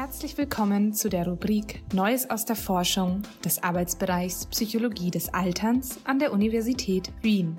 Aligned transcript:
Herzlich 0.00 0.38
willkommen 0.38 0.94
zu 0.94 1.08
der 1.08 1.26
Rubrik 1.26 1.82
Neues 1.92 2.30
aus 2.30 2.44
der 2.44 2.54
Forschung 2.54 3.22
des 3.44 3.60
Arbeitsbereichs 3.64 4.46
Psychologie 4.46 5.10
des 5.10 5.34
Alterns 5.34 5.98
an 6.04 6.20
der 6.20 6.32
Universität 6.32 7.10
Wien. 7.20 7.58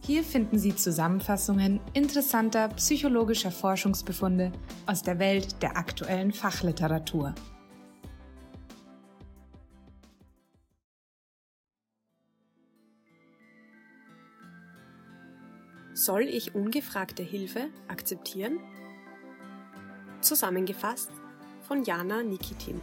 Hier 0.00 0.24
finden 0.24 0.58
Sie 0.58 0.74
Zusammenfassungen 0.74 1.78
interessanter 1.92 2.68
psychologischer 2.68 3.50
Forschungsbefunde 3.50 4.50
aus 4.86 5.02
der 5.02 5.18
Welt 5.18 5.60
der 5.60 5.76
aktuellen 5.76 6.32
Fachliteratur. 6.32 7.34
Soll 15.92 16.22
ich 16.22 16.54
ungefragte 16.54 17.22
Hilfe 17.22 17.68
akzeptieren? 17.88 18.58
Zusammengefasst 20.24 21.10
von 21.60 21.84
Jana 21.84 22.22
Nikitin. 22.22 22.80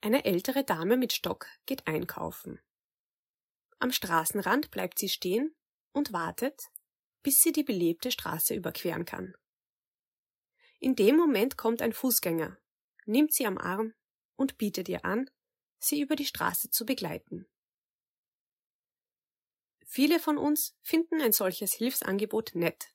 Eine 0.00 0.24
ältere 0.24 0.62
Dame 0.62 0.96
mit 0.96 1.12
Stock 1.12 1.48
geht 1.66 1.88
einkaufen. 1.88 2.60
Am 3.80 3.90
Straßenrand 3.90 4.70
bleibt 4.70 5.00
sie 5.00 5.08
stehen 5.08 5.52
und 5.90 6.12
wartet, 6.12 6.68
bis 7.24 7.42
sie 7.42 7.50
die 7.50 7.64
belebte 7.64 8.12
Straße 8.12 8.54
überqueren 8.54 9.04
kann. 9.04 9.34
In 10.78 10.94
dem 10.94 11.16
Moment 11.16 11.56
kommt 11.56 11.82
ein 11.82 11.92
Fußgänger, 11.92 12.56
nimmt 13.06 13.32
sie 13.32 13.46
am 13.46 13.58
Arm 13.58 13.94
und 14.36 14.58
bietet 14.58 14.88
ihr 14.88 15.04
an, 15.04 15.30
sie 15.78 16.00
über 16.00 16.16
die 16.16 16.26
Straße 16.26 16.70
zu 16.70 16.84
begleiten. 16.84 17.46
Viele 19.84 20.18
von 20.20 20.36
uns 20.36 20.76
finden 20.82 21.20
ein 21.20 21.32
solches 21.32 21.72
Hilfsangebot 21.72 22.54
nett 22.54 22.92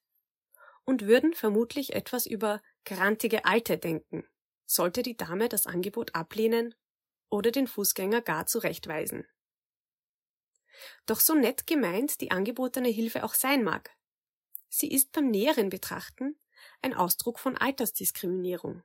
und 0.84 1.08
würden 1.08 1.34
vermutlich 1.34 1.94
etwas 1.94 2.26
über 2.26 2.62
grantige 2.86 3.46
Alte 3.46 3.78
denken, 3.78 4.28
sollte 4.66 5.02
die 5.02 5.18
Dame 5.18 5.50
das 5.50 5.68
Angebot 5.68 6.16
ablehnen 6.16 6.76
oder 7.30 7.52
den 7.52 7.68
Fußgänger 7.68 8.22
gar 8.22 8.46
zurechtweisen. 8.46 9.26
Doch 11.06 11.20
so 11.20 11.34
nett 11.34 11.66
gemeint 11.66 12.22
die 12.22 12.32
angebotene 12.32 12.90
Hilfe 12.90 13.24
auch 13.24 13.34
sein 13.34 13.64
mag, 13.64 13.96
sie 14.70 14.92
ist 14.92 15.12
beim 15.12 15.30
näheren 15.30 15.70
Betrachten 15.70 16.40
ein 16.82 16.94
Ausdruck 16.94 17.40
von 17.40 17.58
Altersdiskriminierung. 17.58 18.84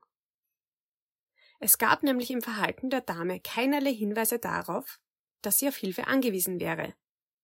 Es 1.59 1.79
gab 1.79 2.03
nämlich 2.03 2.31
im 2.31 2.43
Verhalten 2.43 2.91
der 2.91 3.01
Dame 3.01 3.41
keinerlei 3.41 3.95
Hinweise 3.95 4.39
darauf, 4.39 5.01
dass 5.43 5.59
sie 5.59 5.69
auf 5.69 5.77
Hilfe 5.77 6.07
angewiesen 6.07 6.61
wäre, 6.61 6.95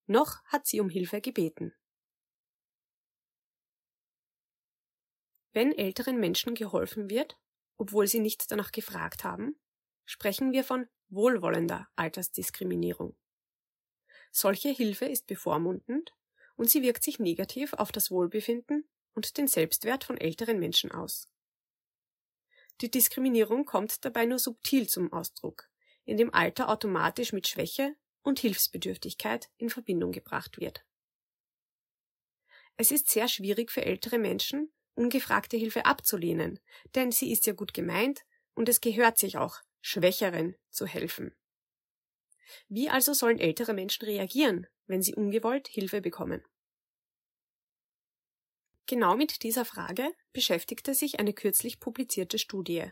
noch 0.06 0.44
hat 0.44 0.66
sie 0.66 0.80
um 0.80 0.91
Hilfe 0.91 1.20
gebeten. 1.20 1.74
Wenn 5.52 5.72
älteren 5.72 6.18
Menschen 6.18 6.55
geholfen 6.55 7.10
wird, 7.10 7.38
obwohl 7.77 8.06
sie 8.06 8.20
nicht 8.20 8.50
danach 8.50 8.72
gefragt 8.72 9.24
haben, 9.24 9.58
sprechen 10.05 10.52
wir 10.52 10.64
von 10.64 10.88
wohlwollender 11.08 11.88
Altersdiskriminierung. 11.96 13.16
Solche 14.30 14.70
Hilfe 14.70 15.05
ist 15.05 15.27
bevormundend 15.27 16.14
und 16.56 16.70
sie 16.70 16.83
wirkt 16.83 17.05
sich 17.05 17.18
negativ 17.18 17.74
auf 17.74 17.92
das 17.92 18.10
Wohlbefinden 18.10 18.88
und 19.14 19.36
den 19.36 19.46
Selbstwert 19.46 20.05
von 20.05 20.16
älteren 20.16 20.58
Menschen 20.58 20.90
aus. 20.90 21.28
Die 22.83 22.91
Diskriminierung 22.91 23.64
kommt 23.64 24.05
dabei 24.05 24.27
nur 24.27 24.41
subtil 24.41 24.88
zum 24.88 25.12
Ausdruck, 25.12 25.69
indem 26.05 26.34
Alter 26.34 26.68
automatisch 26.68 27.33
mit 27.33 27.46
Schwäche 27.46 27.95
und 28.23 28.40
Hilfsbedürftigkeit 28.40 29.51
in 29.56 29.70
Verbindung 29.70 30.11
gebracht 30.11 30.58
wird. 30.58 30.84
Es 32.77 32.90
ist 32.90 33.08
sehr 33.08 33.29
schwierig 33.29 33.70
für 33.70 33.84
ältere 33.84 34.18
Menschen, 34.18 34.73
ungefragte 34.95 35.56
Hilfe 35.56 35.86
abzulehnen, 35.86 36.58
denn 36.96 37.12
sie 37.12 37.30
ist 37.30 37.46
ja 37.46 37.52
gut 37.52 37.73
gemeint 37.73 38.24
und 38.55 38.68
es 38.68 38.80
gehört 38.80 39.17
sich 39.17 39.39
auch, 39.39 39.61
Schwächeren 39.80 40.56
zu 40.70 40.85
helfen. 40.85 41.36
Wie 42.68 42.90
also 42.90 43.14
sollen 43.14 43.39
ältere 43.39 43.74
Menschen 43.74 44.06
reagieren, 44.06 44.67
wenn 44.86 45.02
sie 45.02 45.14
ungewollt 45.14 45.68
Hilfe 45.68 46.01
bekommen? 46.01 46.45
Genau 48.86 49.16
mit 49.16 49.42
dieser 49.42 49.64
Frage 49.64 50.12
beschäftigte 50.32 50.94
sich 50.94 51.20
eine 51.20 51.32
kürzlich 51.32 51.80
publizierte 51.80 52.38
Studie. 52.38 52.90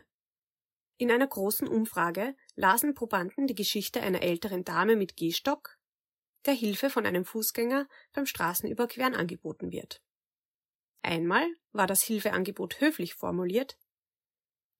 In 0.97 1.11
einer 1.11 1.27
großen 1.27 1.67
Umfrage 1.67 2.35
lasen 2.55 2.93
Probanden 2.93 3.47
die 3.47 3.55
Geschichte 3.55 4.01
einer 4.01 4.21
älteren 4.21 4.63
Dame 4.63 4.95
mit 4.95 5.17
Gehstock, 5.17 5.77
der 6.45 6.53
Hilfe 6.53 6.89
von 6.89 7.05
einem 7.05 7.25
Fußgänger 7.25 7.87
beim 8.13 8.25
Straßenüberqueren 8.25 9.15
angeboten 9.15 9.71
wird. 9.71 10.01
Einmal 11.01 11.47
war 11.71 11.87
das 11.87 12.03
Hilfeangebot 12.03 12.79
höflich 12.79 13.15
formuliert. 13.15 13.77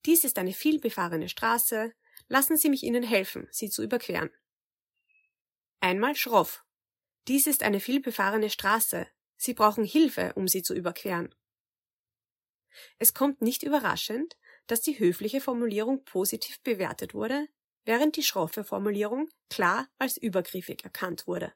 Dies 0.06 0.24
ist 0.24 0.38
eine 0.38 0.52
vielbefahrene 0.52 1.28
Straße, 1.28 1.92
lassen 2.28 2.56
Sie 2.56 2.70
mich 2.70 2.82
Ihnen 2.82 3.02
helfen, 3.02 3.48
sie 3.50 3.68
zu 3.68 3.82
überqueren. 3.82 4.30
Einmal 5.80 6.14
schroff. 6.14 6.64
Dies 7.28 7.46
ist 7.46 7.62
eine 7.62 7.80
vielbefahrene 7.80 8.50
Straße, 8.50 9.08
Sie 9.42 9.54
brauchen 9.54 9.82
Hilfe, 9.82 10.34
um 10.36 10.46
sie 10.46 10.62
zu 10.62 10.72
überqueren. 10.72 11.34
Es 13.00 13.12
kommt 13.12 13.42
nicht 13.42 13.64
überraschend, 13.64 14.36
dass 14.68 14.82
die 14.82 15.00
höfliche 15.00 15.40
Formulierung 15.40 16.04
positiv 16.04 16.62
bewertet 16.62 17.12
wurde, 17.12 17.48
während 17.84 18.14
die 18.14 18.22
schroffe 18.22 18.62
Formulierung 18.62 19.28
klar 19.50 19.88
als 19.98 20.16
übergriffig 20.16 20.84
erkannt 20.84 21.26
wurde. 21.26 21.52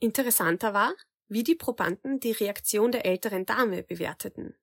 Interessanter 0.00 0.74
war, 0.74 0.96
wie 1.28 1.44
die 1.44 1.54
Probanden 1.54 2.18
die 2.18 2.32
Reaktion 2.32 2.90
der 2.90 3.06
älteren 3.06 3.46
Dame 3.46 3.84
bewerteten. 3.84 4.56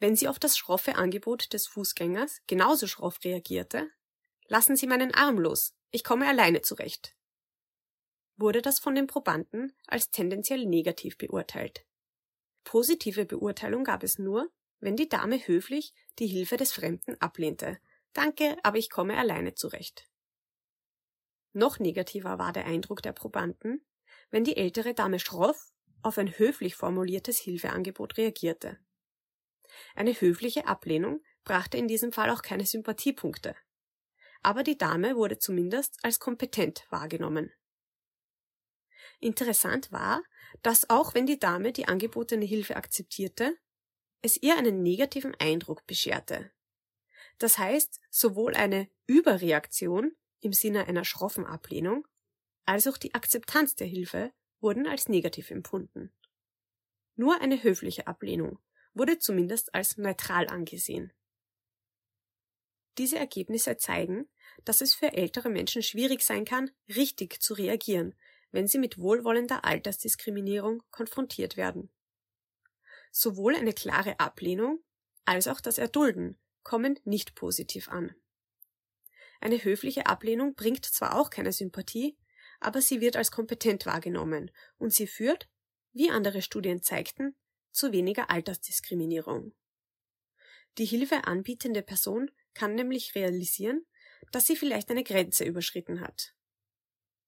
Wenn 0.00 0.16
sie 0.16 0.28
auf 0.28 0.38
das 0.38 0.58
schroffe 0.58 0.96
Angebot 0.96 1.54
des 1.54 1.66
Fußgängers 1.66 2.42
genauso 2.46 2.86
schroff 2.86 3.24
reagierte, 3.24 3.90
lassen 4.48 4.76
Sie 4.76 4.86
meinen 4.86 5.14
Arm 5.14 5.38
los, 5.38 5.74
ich 5.92 6.04
komme 6.04 6.28
alleine 6.28 6.60
zurecht, 6.60 7.16
wurde 8.40 8.62
das 8.62 8.78
von 8.78 8.94
den 8.94 9.06
Probanden 9.06 9.72
als 9.86 10.10
tendenziell 10.10 10.66
negativ 10.66 11.18
beurteilt. 11.18 11.84
Positive 12.64 13.26
Beurteilung 13.26 13.84
gab 13.84 14.02
es 14.02 14.18
nur, 14.18 14.50
wenn 14.80 14.96
die 14.96 15.08
Dame 15.08 15.38
höflich 15.46 15.94
die 16.18 16.26
Hilfe 16.26 16.56
des 16.56 16.72
Fremden 16.72 17.20
ablehnte. 17.20 17.78
Danke, 18.12 18.56
aber 18.62 18.78
ich 18.78 18.90
komme 18.90 19.16
alleine 19.16 19.54
zurecht. 19.54 20.08
Noch 21.52 21.78
negativer 21.78 22.38
war 22.38 22.52
der 22.52 22.66
Eindruck 22.66 23.02
der 23.02 23.12
Probanden, 23.12 23.84
wenn 24.30 24.44
die 24.44 24.56
ältere 24.56 24.94
Dame 24.94 25.18
schroff 25.18 25.72
auf 26.02 26.16
ein 26.16 26.38
höflich 26.38 26.76
formuliertes 26.76 27.38
Hilfeangebot 27.38 28.16
reagierte. 28.16 28.78
Eine 29.94 30.18
höfliche 30.18 30.66
Ablehnung 30.66 31.22
brachte 31.44 31.76
in 31.76 31.88
diesem 31.88 32.12
Fall 32.12 32.30
auch 32.30 32.42
keine 32.42 32.66
Sympathiepunkte. 32.66 33.54
Aber 34.42 34.62
die 34.62 34.78
Dame 34.78 35.16
wurde 35.16 35.38
zumindest 35.38 35.98
als 36.02 36.18
kompetent 36.18 36.86
wahrgenommen. 36.90 37.52
Interessant 39.20 39.92
war, 39.92 40.22
dass 40.62 40.88
auch 40.90 41.14
wenn 41.14 41.26
die 41.26 41.38
Dame 41.38 41.72
die 41.72 41.86
angebotene 41.86 42.44
Hilfe 42.44 42.76
akzeptierte, 42.76 43.56
es 44.22 44.36
ihr 44.36 44.56
einen 44.56 44.82
negativen 44.82 45.34
Eindruck 45.38 45.86
bescherte. 45.86 46.50
Das 47.38 47.58
heißt, 47.58 48.00
sowohl 48.10 48.54
eine 48.54 48.88
Überreaktion 49.06 50.16
im 50.40 50.52
Sinne 50.52 50.86
einer 50.88 51.04
schroffen 51.04 51.46
Ablehnung 51.46 52.06
als 52.64 52.86
auch 52.86 52.96
die 52.96 53.14
Akzeptanz 53.14 53.74
der 53.74 53.86
Hilfe 53.86 54.32
wurden 54.60 54.86
als 54.86 55.08
negativ 55.08 55.50
empfunden. 55.50 56.12
Nur 57.16 57.40
eine 57.40 57.62
höfliche 57.62 58.06
Ablehnung 58.06 58.58
wurde 58.94 59.18
zumindest 59.18 59.74
als 59.74 59.96
neutral 59.96 60.48
angesehen. 60.48 61.12
Diese 62.98 63.18
Ergebnisse 63.18 63.76
zeigen, 63.76 64.28
dass 64.64 64.80
es 64.80 64.94
für 64.94 65.12
ältere 65.12 65.48
Menschen 65.48 65.82
schwierig 65.82 66.22
sein 66.22 66.44
kann, 66.44 66.70
richtig 66.88 67.40
zu 67.40 67.54
reagieren, 67.54 68.14
wenn 68.52 68.66
sie 68.66 68.78
mit 68.78 68.98
wohlwollender 68.98 69.64
Altersdiskriminierung 69.64 70.82
konfrontiert 70.90 71.56
werden. 71.56 71.90
Sowohl 73.12 73.54
eine 73.54 73.72
klare 73.72 74.18
Ablehnung 74.20 74.82
als 75.24 75.48
auch 75.48 75.60
das 75.60 75.78
Erdulden 75.78 76.38
kommen 76.62 76.98
nicht 77.04 77.34
positiv 77.34 77.88
an. 77.88 78.14
Eine 79.40 79.62
höfliche 79.62 80.06
Ablehnung 80.06 80.54
bringt 80.54 80.84
zwar 80.84 81.18
auch 81.18 81.30
keine 81.30 81.52
Sympathie, 81.52 82.18
aber 82.60 82.82
sie 82.82 83.00
wird 83.00 83.16
als 83.16 83.30
kompetent 83.30 83.86
wahrgenommen 83.86 84.50
und 84.78 84.92
sie 84.92 85.06
führt, 85.06 85.48
wie 85.92 86.10
andere 86.10 86.42
Studien 86.42 86.82
zeigten, 86.82 87.34
zu 87.72 87.92
weniger 87.92 88.30
Altersdiskriminierung. 88.30 89.54
Die 90.78 90.84
Hilfe 90.84 91.24
anbietende 91.24 91.82
Person 91.82 92.30
kann 92.54 92.74
nämlich 92.74 93.14
realisieren, 93.14 93.86
dass 94.32 94.46
sie 94.46 94.56
vielleicht 94.56 94.90
eine 94.90 95.04
Grenze 95.04 95.44
überschritten 95.44 96.00
hat. 96.00 96.34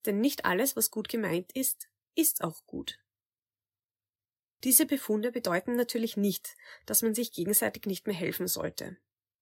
Denn 0.06 0.20
nicht 0.20 0.44
alles, 0.44 0.76
was 0.76 0.90
gut 0.90 1.08
gemeint 1.08 1.52
ist, 1.52 1.88
ist 2.14 2.42
auch 2.42 2.66
gut. 2.66 2.98
Diese 4.64 4.86
Befunde 4.86 5.32
bedeuten 5.32 5.74
natürlich 5.74 6.16
nicht, 6.16 6.56
dass 6.86 7.02
man 7.02 7.14
sich 7.14 7.32
gegenseitig 7.32 7.86
nicht 7.86 8.06
mehr 8.06 8.16
helfen 8.16 8.46
sollte. 8.46 8.96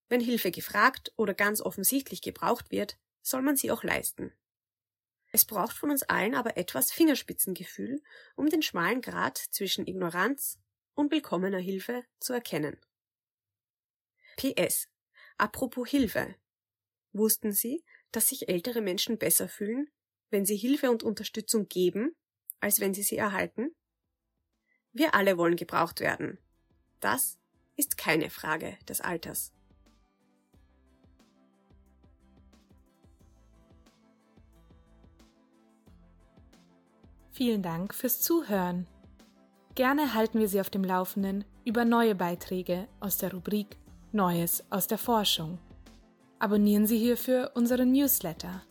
Wenn 0.09 0.21
Hilfe 0.21 0.51
gefragt 0.51 1.13
oder 1.17 1.35
ganz 1.35 1.61
offensichtlich 1.61 2.23
gebraucht 2.23 2.71
wird, 2.71 2.99
soll 3.23 3.43
man 3.43 3.57
sie 3.57 3.71
auch 3.71 3.85
leisten. 3.85 4.33
Es 5.33 5.45
braucht 5.45 5.77
von 5.77 5.91
uns 5.91 6.03
allen 6.03 6.35
aber 6.35 6.57
etwas 6.57 6.91
Fingerspitzengefühl, 6.91 8.03
um 8.35 8.49
den 8.49 8.63
schmalen 8.63 9.01
Grat 9.01 9.39
zwischen 9.39 9.87
Ignoranz 9.87 10.59
und 10.95 11.13
willkommener 11.13 11.59
Hilfe 11.59 12.05
zu 12.19 12.33
erkennen. 12.33 12.81
PS. 14.37 14.89
Apropos 15.37 15.89
Hilfe. 15.89 16.35
Wussten 17.13 17.53
Sie, 17.53 17.85
dass 18.11 18.29
sich 18.29 18.49
ältere 18.49 18.81
Menschen 18.81 19.19
besser 19.19 19.49
fühlen, 19.49 19.91
wenn 20.31 20.47
sie 20.47 20.57
Hilfe 20.57 20.91
und 20.91 21.03
Unterstützung 21.03 21.69
geben, 21.69 22.15
als 22.61 22.81
wenn 22.81 22.95
sie 22.95 23.03
sie 23.03 23.17
erhalten? 23.17 23.75
Wir 24.93 25.15
alle 25.15 25.39
wollen 25.39 25.57
gebraucht 25.57 26.01
werden. 26.01 26.39
Das 27.01 27.39
ist 27.77 27.97
keine 27.97 28.31
Frage 28.31 28.77
des 28.89 29.01
Alters. 29.01 29.53
Vielen 37.33 37.63
Dank 37.63 37.95
fürs 37.95 38.21
Zuhören. 38.21 38.87
Gerne 39.75 40.13
halten 40.13 40.41
wir 40.41 40.49
Sie 40.49 40.61
auf 40.61 40.69
dem 40.69 40.85
Laufenden 40.85 41.45
über 41.65 41.87
neue 41.87 42.15
Beiträge 42.15 42.87
aus 42.99 43.17
der 43.17 43.33
Rubrik 43.33 43.79
Neues 44.13 44.65
aus 44.71 44.89
der 44.89 44.99
Forschung. 44.99 45.59
Abonnieren 46.41 46.87
Sie 46.87 46.99
hierfür 46.99 47.53
unseren 47.55 47.93
Newsletter. 47.93 48.63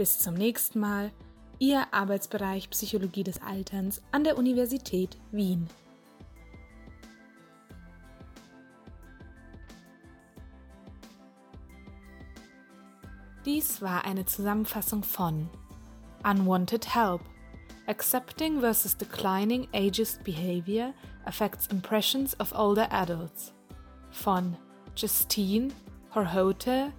Bis 0.00 0.18
zum 0.18 0.32
nächsten 0.32 0.80
Mal, 0.80 1.12
Ihr 1.58 1.84
Arbeitsbereich 1.92 2.70
Psychologie 2.70 3.22
des 3.22 3.42
Alterns 3.42 4.00
an 4.12 4.24
der 4.24 4.38
Universität 4.38 5.18
Wien. 5.30 5.68
Dies 13.44 13.82
war 13.82 14.06
eine 14.06 14.24
Zusammenfassung 14.24 15.02
von 15.02 15.50
Unwanted 16.24 16.94
Help 16.94 17.20
Accepting 17.86 18.60
versus 18.60 18.96
declining 18.96 19.68
ageist 19.74 20.24
behavior 20.24 20.94
affects 21.26 21.66
impressions 21.66 22.40
of 22.40 22.54
older 22.54 22.90
adults 22.90 23.52
von 24.10 24.56
Justine, 24.96 25.68
Horhote, 26.14 26.90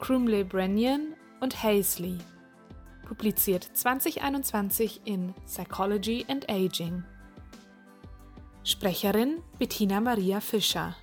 Crumley 0.00 0.42
Brennian 0.42 1.14
und 1.40 1.62
Hazley. 1.62 2.18
Publiziert 3.10 3.64
2021 3.74 5.00
in 5.04 5.34
Psychology 5.44 6.24
and 6.28 6.44
Aging. 6.48 7.02
Sprecherin 8.62 9.42
Bettina 9.58 10.00
Maria 10.00 10.40
Fischer. 10.40 10.94